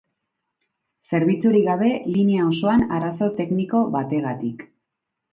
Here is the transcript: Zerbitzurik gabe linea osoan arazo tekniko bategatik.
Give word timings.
Zerbitzurik 1.09 1.67
gabe 1.67 1.89
linea 2.15 2.47
osoan 2.53 2.85
arazo 2.99 3.27
tekniko 3.41 3.83
bategatik. 3.97 4.65